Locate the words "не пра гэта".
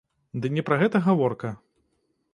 0.55-1.03